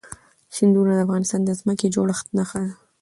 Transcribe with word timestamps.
سیندونه 0.55 0.91
د 0.95 0.99
افغانستان 1.05 1.41
د 1.45 1.49
ځمکې 1.59 1.87
د 1.87 1.91
جوړښت 1.95 2.25
نښه 2.37 2.59
ده. 2.63 2.71